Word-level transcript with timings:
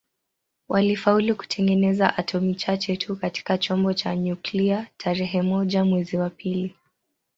Walifaulu 0.69 1.35
kutengeneza 1.35 2.17
atomi 2.17 2.55
chache 2.55 2.97
tu 2.97 3.15
katika 3.15 3.57
chombo 3.57 3.93
cha 3.93 4.15
nyuklia 4.15 4.87
tarehe 4.97 5.41
moja 5.41 5.85
mwezi 5.85 6.17
wa 6.17 6.29
pili 6.29 6.75